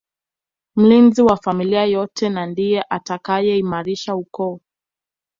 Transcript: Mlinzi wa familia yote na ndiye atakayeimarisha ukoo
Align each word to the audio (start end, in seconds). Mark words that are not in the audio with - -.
Mlinzi 0.75 1.21
wa 1.21 1.37
familia 1.37 1.85
yote 1.85 2.29
na 2.29 2.45
ndiye 2.45 2.85
atakayeimarisha 2.89 4.15
ukoo 4.15 4.59